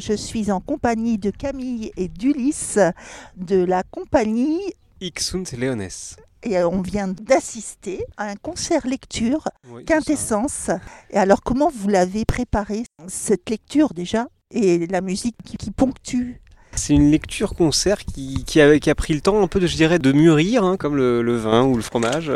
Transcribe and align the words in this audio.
Je 0.00 0.12
suis 0.12 0.50
en 0.50 0.60
compagnie 0.60 1.18
de 1.18 1.30
Camille 1.30 1.92
et 1.96 2.08
d'Ulysse 2.08 2.78
de 3.36 3.64
la 3.64 3.82
compagnie 3.82 4.60
Ixunt 5.00 5.44
Leones. 5.58 5.88
et 6.42 6.58
euh, 6.58 6.68
on 6.68 6.80
vient 6.80 7.08
d'assister 7.08 8.04
à 8.16 8.28
un 8.30 8.36
concert 8.36 8.86
lecture 8.86 9.44
Oui. 9.70 9.84
Quintessence. 9.84 10.70
Et 11.10 11.16
alors 11.18 11.42
comment 11.42 11.70
vous 11.74 11.88
l'avez 11.88 12.24
préparé 12.24 12.84
cette 13.08 13.50
lecture 13.50 13.92
déjà 13.94 14.28
et 14.52 14.86
la 14.86 15.00
musique 15.00 15.36
qui, 15.44 15.56
qui 15.56 15.70
ponctue? 15.70 16.40
C'est 16.74 16.92
une 16.94 17.10
lecture 17.10 17.54
concert 17.54 18.04
qui, 18.04 18.44
qui, 18.44 18.60
a, 18.60 18.78
qui 18.78 18.90
a 18.90 18.94
pris 18.94 19.14
le 19.14 19.22
temps 19.22 19.42
un 19.42 19.48
peu, 19.48 19.60
de, 19.60 19.66
je 19.66 19.76
dirais, 19.76 19.98
de 19.98 20.12
mûrir, 20.12 20.62
hein, 20.62 20.76
comme 20.76 20.94
le, 20.94 21.22
le 21.22 21.36
vin 21.36 21.64
ou 21.64 21.74
le 21.74 21.82
fromage. 21.82 22.30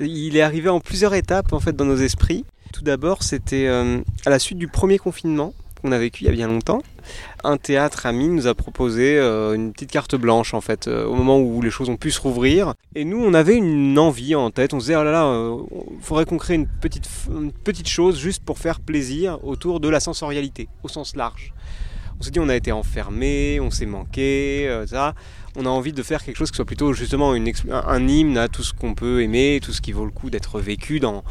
Il 0.00 0.36
est 0.36 0.42
arrivé 0.42 0.68
en 0.68 0.80
plusieurs 0.80 1.14
étapes 1.14 1.52
en 1.52 1.60
fait 1.60 1.74
dans 1.74 1.84
nos 1.84 1.96
esprits. 1.96 2.44
Tout 2.72 2.82
d'abord, 2.82 3.22
c'était 3.22 3.66
euh, 3.68 4.00
à 4.26 4.30
la 4.30 4.38
suite 4.40 4.58
du 4.58 4.66
premier 4.66 4.98
confinement 4.98 5.54
qu'on 5.80 5.92
a 5.92 5.98
vécu 5.98 6.24
il 6.24 6.26
y 6.26 6.30
a 6.30 6.32
bien 6.32 6.48
longtemps. 6.48 6.82
Un 7.44 7.56
théâtre 7.56 8.06
ami 8.06 8.28
nous 8.28 8.46
a 8.46 8.54
proposé 8.54 9.18
euh, 9.18 9.54
une 9.54 9.72
petite 9.72 9.90
carte 9.90 10.16
blanche 10.16 10.54
en 10.54 10.60
fait, 10.60 10.88
euh, 10.88 11.06
au 11.06 11.14
moment 11.14 11.38
où 11.38 11.62
les 11.62 11.70
choses 11.70 11.88
ont 11.88 11.96
pu 11.96 12.10
se 12.10 12.20
rouvrir. 12.20 12.74
Et 12.94 13.04
nous, 13.04 13.22
on 13.22 13.34
avait 13.34 13.56
une 13.56 13.98
envie 13.98 14.34
en 14.34 14.50
tête. 14.50 14.74
On 14.74 14.80
se 14.80 14.86
disait, 14.86 14.96
oh 14.96 15.04
là 15.04 15.12
là, 15.12 15.24
euh, 15.26 15.58
faudrait 16.00 16.24
qu'on 16.24 16.38
crée 16.38 16.54
une 16.54 16.66
petite, 16.66 17.08
une 17.28 17.52
petite 17.52 17.88
chose 17.88 18.18
juste 18.18 18.44
pour 18.44 18.58
faire 18.58 18.80
plaisir 18.80 19.38
autour 19.44 19.80
de 19.80 19.88
la 19.88 20.00
sensorialité, 20.00 20.68
au 20.82 20.88
sens 20.88 21.14
large. 21.16 21.52
On 22.18 22.22
s'est 22.22 22.30
dit, 22.30 22.40
on 22.40 22.48
a 22.48 22.56
été 22.56 22.72
enfermés, 22.72 23.60
on 23.60 23.70
s'est 23.70 23.86
manqué, 23.86 24.84
ça. 24.86 25.14
On 25.58 25.64
a 25.64 25.70
envie 25.70 25.92
de 25.92 26.02
faire 26.02 26.22
quelque 26.22 26.36
chose 26.36 26.50
qui 26.50 26.56
soit 26.56 26.66
plutôt 26.66 26.92
justement 26.92 27.32
un, 27.32 28.08
hymne 28.08 28.36
à 28.36 28.48
tout 28.48 28.62
ce 28.62 28.74
qu'on 28.74 28.94
peut 28.94 29.22
aimer, 29.22 29.58
tout 29.62 29.72
ce 29.72 29.80
qui 29.80 29.92
vaut 29.92 30.04
le 30.04 30.10
coup 30.10 30.28
d'être 30.28 30.60
vécu 30.60 31.00
dans, 31.00 31.22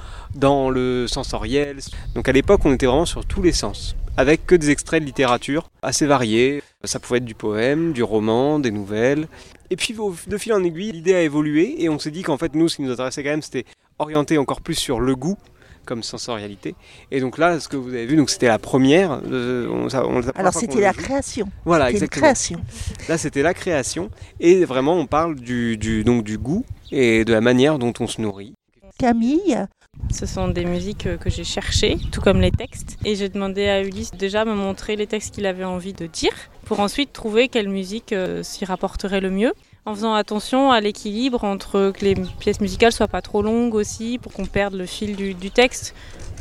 le 0.70 1.06
sensoriel. 1.08 1.78
Donc 2.16 2.28
à 2.28 2.32
l'époque, 2.32 2.62
on 2.66 2.74
était 2.74 2.88
vraiment 2.88 3.06
sur 3.06 3.24
tous 3.26 3.44
les 3.44 3.52
sens, 3.52 3.96
avec 4.18 4.48
que 4.48 4.56
des 4.56 4.72
extraits 4.72 5.02
de 5.02 5.06
littérature 5.06 5.70
assez 5.84 6.08
variés. 6.08 6.64
Ça 6.84 7.00
pouvait 7.00 7.20
être 7.20 7.26
du 7.26 7.36
poème, 7.36 7.94
du 7.94 8.02
roman, 8.02 8.58
des 8.58 8.72
nouvelles. 8.72 9.28
Et 9.70 9.76
puis 9.76 9.96
de 10.28 10.38
fil 10.38 10.54
en 10.54 10.64
aiguille, 10.64 10.92
l'idée 10.92 11.14
a 11.14 11.22
évolué 11.22 11.84
et 11.84 11.90
on 11.90 12.00
s'est 12.00 12.12
dit 12.12 12.24
qu'en 12.24 12.38
fait, 12.38 12.56
nous, 12.56 12.68
ce 12.68 12.78
qui 12.78 12.82
nous 12.82 12.92
intéressait 12.92 13.24
quand 13.24 13.30
même, 13.30 13.42
c'était 13.42 13.66
orienter 14.00 14.38
encore 14.38 14.62
plus 14.62 14.76
sur 14.76 15.00
le 15.00 15.16
goût 15.16 15.38
comme 15.86 16.04
sensorialité. 16.04 16.76
Et 17.12 17.20
donc 17.22 17.38
là, 17.38 17.60
ce 17.60 17.68
que 17.70 17.78
vous 17.78 17.90
avez 17.90 18.06
vu, 18.06 18.16
donc 18.18 18.30
c'était 18.30 18.48
la 18.48 18.60
première. 18.60 19.22
euh, 19.32 19.68
on- 19.70 19.90
ça- 19.90 20.06
on- 20.06 20.16
la 20.16 20.22
première 20.22 20.40
Alors 20.40 20.54
c'était 20.54 20.82
la 20.82 20.94
création. 20.94 21.48
Voilà, 21.66 21.90
exactement. 21.92 22.24
création. 22.24 22.60
Là, 23.08 23.18
c'était 23.18 23.42
la 23.44 23.54
création. 23.54 24.10
Et 24.40 24.66
vraiment, 24.66 24.96
on 24.98 25.06
parle 25.08 25.36
du, 25.36 25.78
du, 25.78 26.04
donc, 26.04 26.24
du 26.24 26.38
goût 26.38 26.66
et 26.92 27.24
de 27.26 27.32
la 27.34 27.42
manière 27.42 27.80
dont 27.80 27.94
on 28.00 28.08
se 28.08 28.20
nourrit. 28.22 28.54
Camille, 28.98 29.66
Ce 30.12 30.26
sont 30.26 30.50
des 30.50 30.66
musiques 30.66 31.08
euh, 31.08 31.18
que 31.18 31.30
j'ai 31.30 31.44
cherchées, 31.46 31.98
tout 32.12 32.20
comme 32.22 32.42
les 32.42 32.52
textes. 32.52 32.98
Et 33.06 33.16
j'ai 33.16 33.30
demandé 33.30 33.68
à 33.68 33.82
Ulysse 33.82 34.12
déjà 34.12 34.44
me 34.46 34.54
montrer 34.54 34.96
les 34.98 35.08
textes 35.08 35.34
qu'il 35.34 35.46
avait 35.46 35.64
envie 35.64 35.94
de 35.94 36.06
dire, 36.06 36.34
pour 36.66 36.80
ensuite 36.82 37.14
trouver 37.14 37.48
quelle 37.48 37.70
musique 37.70 38.12
euh, 38.12 38.44
s'y 38.44 38.66
rapporterait 38.66 39.22
le 39.22 39.32
mieux. 39.32 39.54
En 39.88 39.94
faisant 39.94 40.16
attention 40.16 40.72
à 40.72 40.82
l'équilibre 40.82 41.44
entre 41.44 41.92
que 41.92 42.04
les 42.04 42.16
pièces 42.16 42.60
musicales 42.60 42.92
soient 42.92 43.08
pas 43.08 43.22
trop 43.22 43.44
longues 43.44 43.76
aussi, 43.76 44.18
pour 44.18 44.34
qu'on 44.34 44.46
perde 44.46 44.74
le 44.74 44.88
fil 44.88 45.16
du, 45.16 45.36
du 45.36 45.52
texte. 45.52 45.94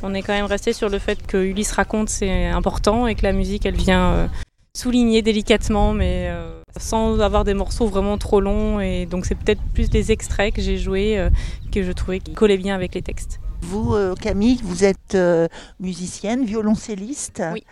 On 0.03 0.15
est 0.15 0.23
quand 0.23 0.33
même 0.33 0.47
resté 0.47 0.73
sur 0.73 0.89
le 0.89 0.99
fait 0.99 1.27
que 1.27 1.37
Ulysse 1.37 1.73
raconte, 1.73 2.09
c'est 2.09 2.47
important, 2.47 3.07
et 3.07 3.15
que 3.15 3.23
la 3.23 3.33
musique, 3.33 3.67
elle 3.67 3.77
vient 3.77 4.13
euh, 4.13 4.27
souligner 4.75 5.21
délicatement, 5.21 5.93
mais 5.93 6.29
euh, 6.31 6.63
sans 6.79 7.21
avoir 7.21 7.45
des 7.45 7.53
morceaux 7.53 7.87
vraiment 7.87 8.17
trop 8.17 8.41
longs. 8.41 8.81
Et 8.81 9.05
donc 9.05 9.27
c'est 9.27 9.35
peut-être 9.35 9.61
plus 9.75 9.91
des 9.91 10.11
extraits 10.11 10.55
que 10.55 10.63
j'ai 10.63 10.79
joués 10.79 11.19
euh, 11.19 11.29
que 11.71 11.83
je 11.83 11.93
trouvais 11.93 12.21
qui 12.21 12.33
collaient 12.33 12.57
bien 12.57 12.75
avec 12.75 12.95
les 12.95 13.03
textes. 13.03 13.41
vous 13.61 13.95
Camille, 14.23 14.61
vous 14.63 14.85
êtes 14.85 15.19
musicienne, 15.81 16.47
violoncelliste. 16.47 17.43
Oui. 17.53 17.63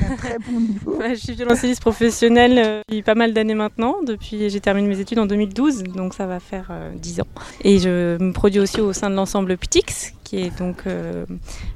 D'un 0.00 0.16
très 0.16 0.38
bon 0.38 0.60
niveau. 0.60 0.96
Ouais, 0.96 1.14
je 1.14 1.20
suis 1.20 1.34
violoncelliste 1.34 1.80
professionnelle 1.80 2.58
euh, 2.58 2.80
depuis 2.88 3.02
pas 3.02 3.14
mal 3.14 3.32
d'années 3.32 3.54
maintenant. 3.54 3.96
Depuis, 4.04 4.50
j'ai 4.50 4.60
terminé 4.60 4.88
mes 4.88 5.00
études 5.00 5.18
en 5.18 5.26
2012, 5.26 5.84
donc 5.84 6.14
ça 6.14 6.26
va 6.26 6.40
faire 6.40 6.68
euh, 6.70 6.92
10 6.94 7.20
ans. 7.22 7.26
Et 7.62 7.78
je 7.78 8.18
me 8.22 8.32
produis 8.32 8.60
aussi 8.60 8.80
au 8.80 8.92
sein 8.92 9.08
de 9.10 9.14
l'ensemble 9.14 9.56
Ptix, 9.56 10.12
qui 10.24 10.38
est 10.38 10.58
donc 10.58 10.86
euh, 10.86 11.24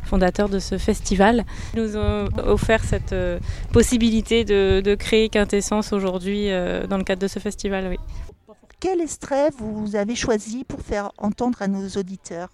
fondateur 0.04 0.48
de 0.48 0.58
ce 0.58 0.78
festival. 0.78 1.44
Ils 1.74 1.82
nous 1.82 1.96
ont 1.96 2.28
offert 2.44 2.84
cette 2.84 3.12
euh, 3.12 3.38
possibilité 3.72 4.44
de, 4.44 4.80
de 4.80 4.94
créer 4.94 5.28
Quintessence 5.28 5.92
aujourd'hui 5.92 6.48
dans 6.88 6.98
le 6.98 7.04
cadre 7.04 7.22
de 7.22 7.28
ce 7.28 7.38
festival. 7.38 7.86
Oui. 7.88 7.96
Quel 8.80 9.00
extrait 9.00 9.50
vous 9.56 9.96
avez 9.96 10.14
choisi 10.14 10.64
pour 10.64 10.80
faire 10.80 11.12
entendre 11.18 11.62
à 11.62 11.68
nos 11.68 11.86
auditeurs? 11.88 12.48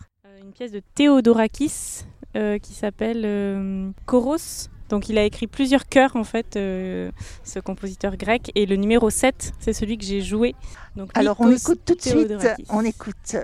Une 0.45 0.53
pièce 0.53 0.73
de 0.73 0.83
Théodorakis 0.95 2.05
qui 2.35 2.75
s'appelle 2.75 3.93
Choros. 4.07 4.69
Donc 4.89 5.09
il 5.09 5.19
a 5.19 5.25
écrit 5.25 5.47
plusieurs 5.47 5.87
chœurs 5.87 6.17
en 6.17 6.25
fait, 6.25 6.57
euh, 6.57 7.11
ce 7.45 7.61
compositeur 7.61 8.17
grec. 8.17 8.51
Et 8.55 8.67
le 8.67 8.77
numéro 8.77 9.11
7, 9.11 9.53
c'est 9.61 9.73
celui 9.73 9.99
que 9.99 10.05
j'ai 10.05 10.23
joué. 10.23 10.55
Donc, 10.97 11.11
Alors 11.15 11.37
on 11.41 11.51
écoute 11.51 11.81
tout 11.85 11.95
de 11.95 12.03
suite, 12.03 12.33
on 12.71 12.85
écoute. 12.85 13.37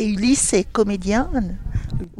Et 0.00 0.06
Ulysse 0.06 0.54
est 0.54 0.64
comédien. 0.64 1.28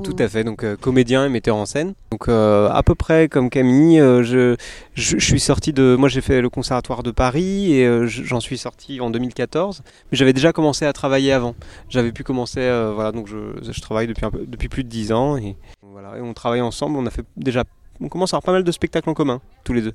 Tout 0.04 0.14
à 0.18 0.28
fait, 0.28 0.44
donc 0.44 0.64
euh, 0.64 0.76
comédien 0.76 1.24
et 1.24 1.30
metteur 1.30 1.56
en 1.56 1.64
scène. 1.64 1.94
Donc 2.10 2.28
euh, 2.28 2.68
à 2.68 2.82
peu 2.82 2.94
près 2.94 3.28
comme 3.30 3.48
Camille, 3.48 3.98
euh, 3.98 4.22
je, 4.22 4.54
je, 4.94 5.18
je 5.18 5.24
suis 5.24 5.40
sorti 5.40 5.72
de... 5.72 5.96
Moi 5.98 6.10
j'ai 6.10 6.20
fait 6.20 6.42
le 6.42 6.50
conservatoire 6.50 7.02
de 7.02 7.10
Paris 7.10 7.72
et 7.72 7.86
je- 8.06 8.22
j'en 8.22 8.40
suis 8.40 8.58
sorti 8.58 9.00
en 9.00 9.08
2014. 9.08 9.82
Mais 10.12 10.18
j'avais 10.18 10.34
déjà 10.34 10.52
commencé 10.52 10.84
à 10.84 10.92
travailler 10.92 11.32
avant. 11.32 11.54
J'avais 11.88 12.12
pu 12.12 12.22
commencer, 12.22 12.60
voilà, 12.94 13.12
donc 13.12 13.28
je, 13.28 13.58
je 13.72 13.80
travaille 13.80 14.06
depuis, 14.06 14.26
un 14.26 14.30
peu, 14.30 14.44
depuis 14.46 14.68
plus 14.68 14.84
de 14.84 14.90
10 14.90 15.12
ans. 15.12 15.38
Et, 15.38 15.56
voilà, 15.82 16.18
et 16.18 16.20
on 16.20 16.34
travaille 16.34 16.60
ensemble, 16.60 16.98
on 16.98 17.06
a 17.06 17.10
fait 17.10 17.24
déjà... 17.38 17.64
On 18.02 18.08
commence 18.08 18.34
à 18.34 18.36
avoir 18.36 18.42
pas 18.44 18.52
mal 18.52 18.64
de 18.64 18.72
spectacles 18.72 19.08
en 19.08 19.14
commun, 19.14 19.40
tous 19.64 19.72
les 19.72 19.80
deux. 19.82 19.94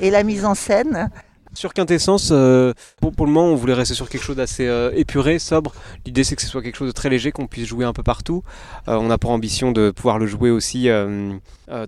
Et 0.00 0.10
la 0.10 0.22
mise 0.22 0.44
en 0.44 0.54
scène? 0.54 1.08
Sur 1.52 1.74
Quintessence, 1.74 2.28
euh, 2.32 2.72
pour, 3.00 3.12
pour 3.12 3.26
le 3.26 3.32
moment, 3.32 3.48
on 3.48 3.56
voulait 3.56 3.74
rester 3.74 3.94
sur 3.94 4.08
quelque 4.08 4.22
chose 4.22 4.36
d'assez 4.36 4.66
euh, 4.68 4.92
épuré, 4.94 5.40
sobre. 5.40 5.72
L'idée, 6.06 6.22
c'est 6.22 6.36
que 6.36 6.42
ce 6.42 6.48
soit 6.48 6.62
quelque 6.62 6.76
chose 6.76 6.86
de 6.88 6.92
très 6.92 7.08
léger, 7.08 7.32
qu'on 7.32 7.48
puisse 7.48 7.66
jouer 7.66 7.84
un 7.84 7.92
peu 7.92 8.04
partout. 8.04 8.44
Euh, 8.86 8.94
on 8.96 9.08
n'a 9.08 9.18
pas 9.18 9.28
ambition 9.28 9.72
de 9.72 9.90
pouvoir 9.90 10.18
le 10.20 10.26
jouer 10.26 10.50
aussi 10.50 10.88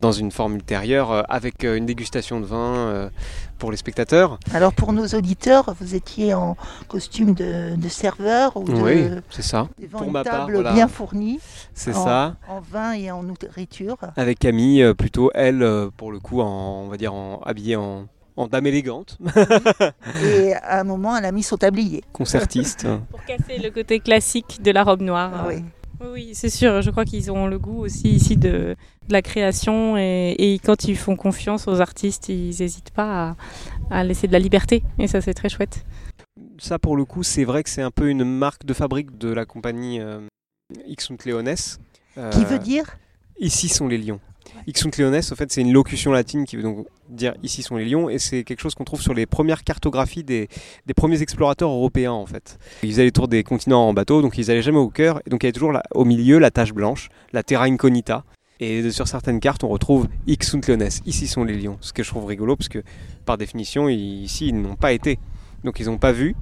dans 0.00 0.12
une 0.12 0.30
forme 0.30 0.54
ultérieure, 0.56 1.24
avec 1.30 1.64
une 1.64 1.86
dégustation 1.86 2.40
de 2.40 2.46
vin 2.46 3.10
pour 3.58 3.70
les 3.70 3.76
spectateurs. 3.76 4.38
Alors 4.52 4.72
pour 4.72 4.92
nos 4.92 5.06
auditeurs, 5.06 5.74
vous 5.80 5.94
étiez 5.94 6.34
en 6.34 6.56
costume 6.88 7.34
de, 7.34 7.76
de 7.76 7.88
serveur 7.88 8.56
ou 8.56 8.64
de, 8.64 8.72
Oui, 8.72 9.04
c'est 9.30 9.42
ça. 9.42 9.68
devant 9.78 9.98
pour 9.98 10.06
une 10.08 10.12
ma 10.12 10.24
part, 10.24 10.40
table 10.40 10.54
voilà. 10.54 10.72
bien 10.72 10.88
fournie 10.88 11.38
C'est 11.74 11.92
ça. 11.92 12.36
en 12.48 12.60
vin 12.60 12.92
et 12.92 13.10
en 13.10 13.22
nourriture. 13.22 13.96
Avec 14.16 14.38
Camille, 14.40 14.92
plutôt 14.94 15.30
elle, 15.34 15.64
pour 15.96 16.10
le 16.12 16.18
coup, 16.18 16.40
en, 16.40 16.82
on 16.84 16.88
va 16.88 16.96
dire, 16.96 17.14
en, 17.14 17.40
habillée 17.44 17.76
en, 17.76 18.06
en 18.36 18.46
dame 18.46 18.66
élégante, 18.66 19.18
Et 20.24 20.54
à 20.54 20.80
un 20.80 20.84
moment, 20.84 21.16
elle 21.16 21.24
a 21.24 21.32
mis 21.32 21.42
son 21.42 21.56
tablier. 21.56 22.02
concertiste. 22.12 22.86
Pour 23.10 23.24
casser 23.24 23.58
le 23.58 23.70
côté 23.70 24.00
classique 24.00 24.60
de 24.62 24.70
la 24.70 24.84
robe 24.84 25.02
noire. 25.02 25.46
Oui. 25.48 25.62
Oui, 26.04 26.30
c'est 26.34 26.50
sûr. 26.50 26.82
Je 26.82 26.90
crois 26.90 27.04
qu'ils 27.04 27.30
ont 27.30 27.46
le 27.46 27.58
goût 27.60 27.78
aussi 27.84 28.08
ici 28.10 28.36
de, 28.36 28.74
de 29.08 29.12
la 29.12 29.22
création 29.22 29.96
et, 29.96 30.34
et 30.36 30.58
quand 30.58 30.84
ils 30.88 30.96
font 30.96 31.14
confiance 31.14 31.68
aux 31.68 31.80
artistes, 31.80 32.28
ils 32.28 32.56
n'hésitent 32.58 32.90
pas 32.90 33.36
à, 33.90 33.98
à 34.00 34.02
laisser 34.04 34.26
de 34.26 34.32
la 34.32 34.40
liberté. 34.40 34.82
Et 34.98 35.06
ça, 35.06 35.20
c'est 35.20 35.34
très 35.34 35.48
chouette. 35.48 35.84
Ça, 36.58 36.78
pour 36.80 36.96
le 36.96 37.04
coup, 37.04 37.22
c'est 37.22 37.44
vrai 37.44 37.62
que 37.62 37.70
c'est 37.70 37.82
un 37.82 37.92
peu 37.92 38.08
une 38.08 38.24
marque 38.24 38.64
de 38.66 38.74
fabrique 38.74 39.16
de 39.16 39.32
la 39.32 39.44
compagnie 39.44 40.00
euh, 40.00 40.20
Ixunt 40.88 41.18
Leones. 41.24 41.54
Qui 41.54 42.18
Euh, 42.18 42.30
veut 42.48 42.58
dire? 42.58 42.96
Ici 43.38 43.68
sont 43.68 43.86
les 43.86 43.98
lions. 43.98 44.20
Ixunt 44.66 44.90
Leones, 44.98 45.16
en 45.16 45.34
fait, 45.34 45.52
c'est 45.52 45.60
une 45.60 45.72
locution 45.72 46.12
latine 46.12 46.44
qui 46.44 46.56
veut 46.56 46.62
donc 46.62 46.86
dire 47.08 47.34
ici 47.42 47.62
sont 47.62 47.76
les 47.76 47.84
lions, 47.84 48.08
et 48.08 48.18
c'est 48.18 48.44
quelque 48.44 48.60
chose 48.60 48.74
qu'on 48.74 48.84
trouve 48.84 49.02
sur 49.02 49.14
les 49.14 49.26
premières 49.26 49.64
cartographies 49.64 50.24
des, 50.24 50.48
premiers 50.96 51.22
explorateurs 51.22 51.70
européens, 51.70 52.12
en 52.12 52.26
fait. 52.26 52.58
Ils 52.82 52.90
faisaient 52.90 53.04
les 53.04 53.12
tours 53.12 53.28
des 53.28 53.42
continents 53.42 53.88
en 53.88 53.92
bateau, 53.92 54.22
donc 54.22 54.38
ils 54.38 54.50
allaient 54.50 54.62
jamais 54.62 54.78
au 54.78 54.88
cœur, 54.88 55.20
et 55.26 55.30
donc 55.30 55.42
il 55.42 55.46
y 55.46 55.48
avait 55.48 55.52
toujours 55.52 55.72
là, 55.72 55.82
au 55.94 56.04
milieu 56.04 56.38
la 56.38 56.50
tache 56.50 56.72
blanche, 56.72 57.08
la 57.32 57.42
terra 57.42 57.64
incognita. 57.64 58.24
Et 58.60 58.92
sur 58.92 59.08
certaines 59.08 59.40
cartes, 59.40 59.64
on 59.64 59.68
retrouve 59.68 60.06
Ixunt 60.28 60.60
Leones, 60.68 60.88
ici 61.04 61.26
sont 61.26 61.42
les 61.42 61.56
lions. 61.56 61.78
Ce 61.80 61.92
que 61.92 62.04
je 62.04 62.08
trouve 62.08 62.26
rigolo, 62.26 62.54
parce 62.54 62.68
que 62.68 62.82
par 63.24 63.36
définition, 63.36 63.88
ici, 63.88 64.48
ils 64.48 64.60
n'ont 64.60 64.76
pas 64.76 64.92
été. 64.92 65.18
Donc 65.64 65.80
ils 65.80 65.86
n'ont 65.86 65.98
pas 65.98 66.12
vu, 66.12 66.36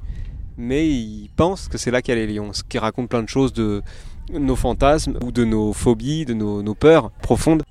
mais 0.58 0.87
ils 0.87 1.31
pensent 1.35 1.69
que 1.69 1.79
c'est 1.79 1.91
là 1.91 2.03
qu'il 2.03 2.14
y 2.14 2.19
a 2.19 2.26
les 2.26 2.31
lions. 2.31 2.53
Ce 2.53 2.62
qui 2.62 2.79
raconte 2.79 3.08
plein 3.08 3.23
de 3.23 3.29
choses 3.29 3.55
de 3.55 3.82
nos 4.32 4.56
fantasmes 4.56 5.19
ou 5.25 5.32
de 5.32 5.44
nos 5.44 5.73
phobies, 5.73 6.26
de 6.26 6.35
nos 6.35 6.75
peurs 6.75 7.11
profondes. 7.23 7.62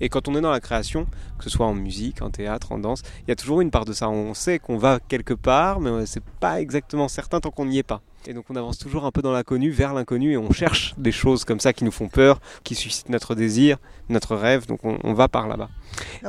Et 0.00 0.08
quand 0.08 0.28
on 0.28 0.34
est 0.34 0.40
dans 0.40 0.50
la 0.50 0.60
création, 0.60 1.06
que 1.38 1.44
ce 1.44 1.50
soit 1.50 1.66
en 1.66 1.74
musique, 1.74 2.22
en 2.22 2.30
théâtre, 2.30 2.72
en 2.72 2.78
danse, 2.78 3.02
il 3.22 3.28
y 3.28 3.32
a 3.32 3.36
toujours 3.36 3.60
une 3.60 3.70
part 3.70 3.84
de 3.84 3.92
ça. 3.92 4.08
On 4.08 4.34
sait 4.34 4.58
qu'on 4.58 4.78
va 4.78 4.98
quelque 5.08 5.34
part, 5.34 5.80
mais 5.80 6.06
c'est 6.06 6.22
pas 6.40 6.60
exactement 6.60 7.08
certain 7.08 7.40
tant 7.40 7.50
qu'on 7.50 7.66
n'y 7.66 7.78
est 7.78 7.82
pas. 7.82 8.00
Et 8.26 8.34
donc 8.34 8.44
on 8.50 8.56
avance 8.56 8.76
toujours 8.76 9.06
un 9.06 9.10
peu 9.10 9.22
dans 9.22 9.32
l'inconnu, 9.32 9.70
vers 9.70 9.94
l'inconnu, 9.94 10.32
et 10.32 10.36
on 10.36 10.52
cherche 10.52 10.94
des 10.98 11.12
choses 11.12 11.44
comme 11.44 11.60
ça 11.60 11.72
qui 11.72 11.84
nous 11.84 11.90
font 11.90 12.08
peur, 12.08 12.40
qui 12.64 12.74
suscitent 12.74 13.08
notre 13.08 13.34
désir, 13.34 13.78
notre 14.10 14.36
rêve. 14.36 14.66
Donc 14.66 14.84
on, 14.84 14.98
on 15.04 15.14
va 15.14 15.28
par 15.28 15.48
là-bas. 15.48 15.70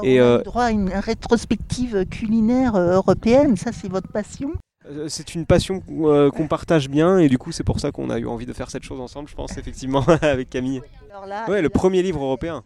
Et, 0.03 0.21
on 0.21 0.23
a 0.23 0.25
euh, 0.25 0.39
eu 0.39 0.43
droit 0.43 0.63
à 0.63 0.71
une 0.71 0.89
rétrospective 0.89 2.05
culinaire 2.05 2.75
euh, 2.75 2.93
européenne. 2.95 3.57
Ça, 3.57 3.71
c'est 3.73 3.89
votre 3.89 4.07
passion? 4.07 4.53
Euh, 4.89 5.07
C'est 5.09 5.35
une 5.35 5.45
passion 5.45 5.83
euh, 5.89 6.31
qu'on 6.31 6.47
partage 6.47 6.89
bien, 6.89 7.19
et 7.19 7.29
du 7.29 7.37
coup 7.37 7.51
c'est 7.51 7.63
pour 7.63 7.79
ça 7.79 7.91
qu'on 7.91 8.09
a 8.09 8.17
eu 8.17 8.25
envie 8.25 8.45
de 8.45 8.53
faire 8.53 8.69
cette 8.71 8.83
chose 8.83 8.99
ensemble, 8.99 9.29
je 9.29 9.35
pense 9.35 9.57
effectivement 9.57 10.03
avec 10.21 10.49
Camille. 10.49 10.81
Alors 11.11 11.25
là, 11.25 11.47
Ouais, 11.49 11.61
le 11.61 11.69
premier 11.69 12.01
livre 12.01 12.23
européen. 12.23 12.63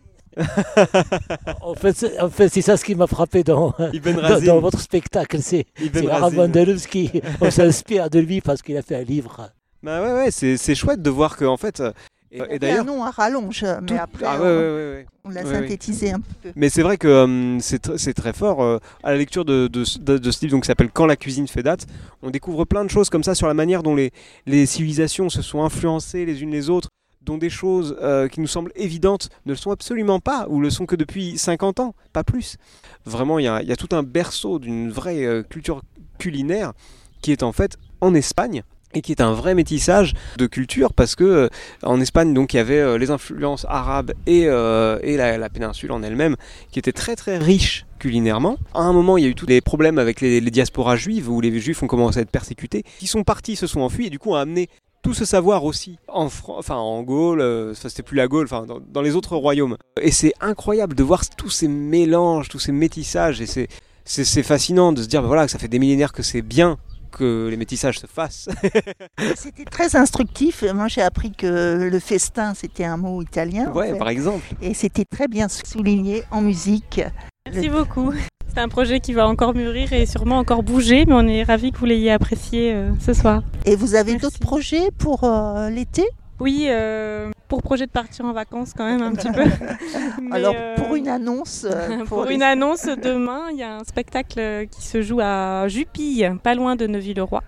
En 1.62 1.74
fait, 1.76 1.94
c'est 1.96 2.20
en 2.20 2.30
fait, 2.30 2.50
c'est 2.50 2.62
ça 2.62 2.78
ce 2.78 2.86
qui 2.86 2.96
m'a 2.96 3.08
frappé 3.08 3.44
dans, 3.44 3.74
Ibn 3.94 4.14
dans, 4.46 4.60
votre 4.60 4.80
spectacle. 4.80 5.40
C'est 5.42 5.66
Deleuze 5.82 6.88
qui 6.88 7.10
on 7.42 7.50
s'inspire 7.52 8.10
de 8.10 8.20
lui 8.20 8.42
parce 8.42 8.62
qu'il 8.62 8.78
a 8.78 8.82
fait 8.82 8.96
un 8.96 9.04
livre. 9.04 9.50
Bah 9.84 10.02
ouais, 10.02 10.14
ouais, 10.14 10.32
c'est 10.32 10.58
c'est 10.58 10.76
chouette 10.76 11.02
de 11.02 11.10
voir 11.10 11.38
que 11.38 11.46
en 11.46 11.58
fait. 11.58 11.80
euh, 11.80 11.92
Et, 12.32 12.40
il 12.50 12.56
et 12.56 12.60
d'ailleurs. 12.60 12.82
un 12.82 12.84
nom 12.84 13.04
à 13.04 13.12
rallonge, 13.12 13.64
mais 13.64 13.86
tout- 13.88 13.94
après, 14.02 14.26
Ah 14.28 14.42
ouais, 14.42 14.42
on, 14.42 14.46
ouais, 14.50 14.94
ouais. 14.96 15.06
on 15.26 15.30
l'a 15.30 15.44
Ouais, 15.44 15.48
ouais. 15.48 15.54
synthétisé 15.62 16.12
un 16.12 16.20
peu. 16.20 16.50
Mais 16.56 16.70
c'est 16.70 16.82
vrai 16.82 16.98
que 16.98 17.08
euh, 17.08 17.60
c'est 17.60 17.86
tr- 17.88 17.98
c'est 17.98 18.14
très 18.14 18.34
fort. 18.34 18.62
euh, 18.64 18.80
à 19.04 19.12
la 19.12 19.18
lecture 19.18 19.46
de, 19.46 19.68
de- 19.68 20.18
de 20.18 20.32
ce 20.32 20.42
livre 20.42 20.52
donc, 20.54 20.64
qui 20.64 20.68
s'appelle 20.68 20.90
Quand 20.92 21.06
la 21.06 21.16
cuisine 21.16 21.48
fait 21.48 21.64
date, 21.64 21.86
on 22.24 22.32
découvre 22.32 22.66
plein 22.66 22.84
de 22.84 22.90
choses 22.90 23.10
comme 23.10 23.24
ça 23.24 23.36
sur 23.36 23.48
la 23.48 23.54
manière 23.54 23.84
dont 23.84 23.96
les, 23.96 24.12
les 24.48 24.66
civilisations 24.66 25.30
se 25.30 25.42
sont 25.42 25.64
influencées 25.64 26.26
les 26.26 26.42
unes 26.42 26.52
les 26.52 26.70
autres, 26.70 26.90
dont 27.26 27.38
des 27.38 27.50
choses 27.50 27.98
euh, 28.02 28.28
qui 28.28 28.40
nous 28.40 28.48
semblent 28.48 28.72
évidentes 28.76 29.30
ne 29.46 29.52
le 29.52 29.58
sont 29.58 29.72
absolument 29.72 30.20
pas, 30.20 30.46
ou 30.50 30.62
le 30.62 30.70
sont 30.70 30.86
que 30.86 30.96
depuis 30.96 31.38
50 31.38 31.80
ans, 31.80 31.96
pas 32.14 32.24
plus. 32.24 32.58
Vraiment, 33.06 33.40
il 33.40 33.46
y 33.46 33.48
a, 33.48 33.76
tout 33.76 33.94
un 33.96 34.04
berceau 34.04 34.60
d'une 34.60 34.90
vraie 34.90 35.26
euh, 35.26 35.44
culture 35.44 35.82
culinaire 36.18 36.74
qui 37.22 37.32
est 37.32 37.44
en 37.44 37.52
fait 37.52 37.78
en 38.00 38.14
Espagne 38.14 38.64
et 38.94 39.02
qui 39.02 39.12
est 39.12 39.20
un 39.20 39.34
vrai 39.34 39.56
métissage 39.56 40.14
de 40.38 40.46
culture 40.48 40.94
parce 40.94 41.16
que 41.16 41.24
euh, 41.24 41.50
en 41.84 42.00
Espagne 42.00 42.34
donc 42.34 42.54
il 42.54 42.58
y 42.58 42.60
avait 42.62 42.98
les 42.98 43.12
influences 43.12 43.66
arabes 43.68 44.14
et, 44.26 44.46
la, 44.46 45.50
péninsule 45.50 45.92
en 45.92 46.02
elle-même 46.02 46.38
qui 46.72 46.80
était 46.80 46.94
très 46.94 47.16
très 47.18 47.38
riche 47.38 47.86
culinairement. 48.00 48.58
À 48.74 48.82
un 48.82 48.94
moment, 48.94 49.18
il 49.18 49.24
y 49.24 49.28
a 49.28 49.30
eu 49.30 49.36
tous 49.36 49.48
les 49.48 49.60
problèmes 49.60 49.98
avec 49.98 50.22
les, 50.22 50.40
les 50.40 50.52
diasporas 50.52 50.96
juives 50.96 51.30
où 51.30 51.42
les 51.42 51.60
juifs 51.60 51.84
ont 51.84 51.88
commencé 51.88 52.20
à 52.20 52.22
être 52.22 52.32
persécutés, 52.32 52.84
qui 53.00 53.08
sont 53.08 53.24
partis, 53.24 53.56
se 53.56 53.68
sont 53.68 53.82
enfuis 53.82 54.08
et 54.08 54.10
du 54.10 54.20
coup 54.20 54.32
ont 54.32 54.36
amené 54.36 54.70
tout 55.06 55.14
ce 55.14 55.24
savoir 55.24 55.64
aussi 55.66 56.00
en, 56.08 56.30
Fran- 56.30 56.58
enfin, 56.58 56.78
en 56.78 57.04
Gaule, 57.04 57.40
euh, 57.40 57.74
enfin, 57.74 57.90
c'était 57.90 58.02
plus 58.02 58.18
la 58.18 58.28
Gaule, 58.28 58.46
enfin, 58.46 58.66
dans, 58.66 58.80
dans 58.80 59.02
les 59.04 59.16
autres 59.16 59.36
royaumes. 59.38 59.78
Et 60.02 60.10
c'est 60.10 60.34
incroyable 60.42 60.96
de 60.96 61.04
voir 61.04 61.22
tous 61.38 61.52
ces 61.52 61.68
mélanges, 61.68 62.50
tous 62.50 62.58
ces 62.58 62.72
métissages 62.72 63.40
et 63.40 63.46
c'est, 63.46 63.68
c'est, 64.04 64.24
c'est 64.26 64.42
fascinant 64.42 64.92
de 64.94 65.04
se 65.04 65.08
dire 65.08 65.22
bah, 65.22 65.28
voilà, 65.28 65.46
que 65.46 65.52
ça 65.52 65.60
fait 65.60 65.68
des 65.68 65.78
millénaires 65.78 66.12
que 66.12 66.24
c'est 66.24 66.42
bien 66.42 66.78
que 67.12 67.48
les 67.52 67.56
métissages 67.56 68.00
se 68.00 68.08
fassent. 68.08 68.50
C'était 69.36 69.64
très 69.64 69.96
instructif. 69.96 70.64
Moi, 70.74 70.88
j'ai 70.88 71.02
appris 71.04 71.32
que 71.32 71.88
le 71.90 72.00
festin, 72.00 72.54
c'était 72.56 72.84
un 72.84 72.98
mot 72.98 73.22
italien. 73.22 73.70
en 73.72 73.74
ouais, 73.76 73.92
fait. 73.92 73.98
par 74.00 74.10
exemple. 74.10 74.46
Et 74.62 74.74
c'était 74.74 75.06
très 75.06 75.28
bien 75.28 75.48
souligné 75.48 76.24
en 76.32 76.42
musique. 76.42 77.00
Merci 77.46 77.70
beaucoup. 77.70 78.12
C'est 78.56 78.62
un 78.62 78.70
projet 78.70 79.02
qui 79.02 79.12
va 79.12 79.28
encore 79.28 79.54
mûrir 79.54 79.92
et 79.92 80.06
sûrement 80.06 80.38
encore 80.38 80.64
bouger, 80.64 81.04
mais 81.06 81.14
on 81.14 81.28
est 81.28 81.44
ravis 81.44 81.74
que 81.74 81.78
vous 81.78 81.86
l'ayez 81.86 82.10
apprécié 82.10 82.72
euh, 82.74 82.90
ce 83.02 83.12
soir. 83.12 83.44
Et 83.66 83.76
vous 83.76 83.96
avez 83.96 84.16
d'autres 84.16 84.40
projets 84.40 84.92
pour 84.98 85.26
euh, 85.26 85.70
l'été? 85.70 86.06
Oui, 86.40 86.68
euh, 86.70 87.32
pour 87.50 87.62
projet 87.62 87.86
de 87.86 87.92
partir 87.92 88.24
en 88.24 88.32
vacances 88.32 88.72
quand 88.74 88.86
même 88.86 89.02
un 89.02 89.12
petit 89.12 89.30
peu. 89.30 89.44
Mais, 90.22 90.34
Alors, 90.38 90.56
pour 90.78 90.96
une 90.96 91.10
annonce. 91.10 91.68
Pour 92.08 92.24
les- 92.24 92.36
une 92.36 92.44
annonce, 92.44 92.86
demain, 92.86 93.50
il 93.52 93.58
y 93.58 93.64
a 93.64 93.76
un 93.76 93.84
spectacle 93.84 94.68
qui 94.72 94.88
se 94.88 95.02
joue 95.02 95.20
à 95.22 95.68
Jupille, 95.68 96.32
pas 96.42 96.56
loin 96.56 96.78
de 96.78 96.88
Neuville-le-Roi, 96.88 97.44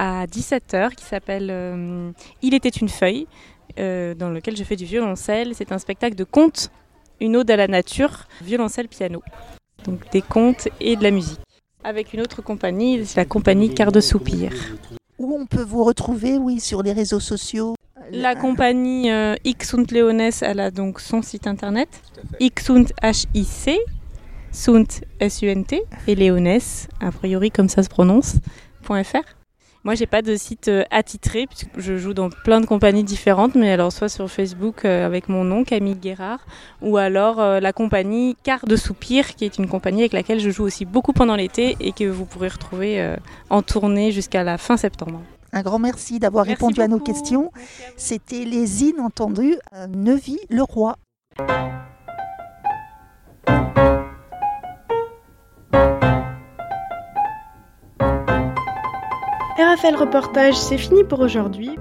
à 0.00 0.26
17h, 0.26 0.96
qui 0.96 1.04
s'appelle 1.04 2.12
Il 2.42 2.54
était 2.54 2.68
une 2.68 2.88
feuille, 2.88 3.28
dans 3.76 4.28
lequel 4.28 4.56
je 4.56 4.64
fais 4.64 4.74
du 4.74 4.86
violoncelle. 4.86 5.52
C'est 5.54 5.70
un 5.70 5.78
spectacle 5.78 6.16
de 6.16 6.24
contes, 6.24 6.72
une 7.20 7.36
ode 7.36 7.50
à 7.52 7.56
la 7.56 7.68
nature, 7.68 8.24
violoncelle-piano. 8.42 9.22
Donc 9.84 10.10
des 10.12 10.22
contes 10.22 10.68
et 10.80 10.96
de 10.96 11.02
la 11.02 11.10
musique. 11.10 11.40
Avec 11.84 12.12
une 12.12 12.20
autre 12.20 12.42
compagnie, 12.42 13.04
c'est 13.04 13.16
la 13.16 13.24
compagnie 13.24 13.74
Quart 13.74 13.92
de 13.92 14.00
Soupir. 14.00 14.52
Où 15.18 15.36
on 15.38 15.46
peut 15.46 15.64
vous 15.64 15.84
retrouver, 15.84 16.38
oui, 16.38 16.60
sur 16.60 16.82
les 16.82 16.92
réseaux 16.92 17.20
sociaux? 17.20 17.74
La 18.10 18.34
compagnie 18.34 19.10
euh, 19.10 19.34
Ixunt 19.44 19.86
Leones, 19.90 20.30
elle 20.42 20.60
a 20.60 20.70
donc 20.70 21.00
son 21.00 21.22
site 21.22 21.46
internet, 21.46 21.88
Ixunt 22.40 22.84
H-I-C, 23.02 23.78
Sunt 24.52 25.02
S-U-N-T, 25.18 25.82
et 26.06 26.14
Leones, 26.14 26.60
a 27.00 27.10
priori 27.10 27.50
comme 27.50 27.68
ça 27.68 27.82
se 27.82 27.88
prononce, 27.88 28.34
.fr. 28.82 29.41
Moi, 29.84 29.96
j'ai 29.96 30.06
pas 30.06 30.22
de 30.22 30.36
site 30.36 30.68
euh, 30.68 30.84
attitré, 30.92 31.46
puisque 31.48 31.68
je 31.76 31.96
joue 31.98 32.14
dans 32.14 32.30
plein 32.30 32.60
de 32.60 32.66
compagnies 32.66 33.02
différentes, 33.02 33.56
mais 33.56 33.72
alors 33.72 33.90
soit 33.90 34.08
sur 34.08 34.30
Facebook 34.30 34.84
euh, 34.84 35.04
avec 35.04 35.28
mon 35.28 35.42
nom, 35.42 35.64
Camille 35.64 35.96
Guérard, 35.96 36.46
ou 36.80 36.98
alors 36.98 37.40
euh, 37.40 37.58
la 37.58 37.72
compagnie 37.72 38.36
Quart 38.44 38.64
de 38.64 38.76
Soupir, 38.76 39.34
qui 39.34 39.44
est 39.44 39.58
une 39.58 39.66
compagnie 39.66 40.02
avec 40.02 40.12
laquelle 40.12 40.38
je 40.38 40.50
joue 40.50 40.62
aussi 40.62 40.84
beaucoup 40.84 41.12
pendant 41.12 41.34
l'été 41.34 41.76
et 41.80 41.90
que 41.90 42.04
vous 42.04 42.26
pourrez 42.26 42.48
retrouver 42.48 43.00
euh, 43.00 43.16
en 43.50 43.62
tournée 43.62 44.12
jusqu'à 44.12 44.44
la 44.44 44.56
fin 44.56 44.76
septembre. 44.76 45.20
Un 45.52 45.62
grand 45.62 45.80
merci 45.80 46.20
d'avoir 46.20 46.46
Merci 46.46 46.62
répondu 46.62 46.80
à 46.80 46.88
nos 46.88 47.00
questions. 47.00 47.50
C'était 47.96 48.44
les 48.44 48.84
inentendus 48.84 49.56
Neuvy-le-Roi. 49.88 50.96
RFL 59.58 59.96
Reportage, 59.96 60.54
c'est 60.54 60.78
fini 60.78 61.04
pour 61.04 61.20
aujourd'hui. 61.20 61.76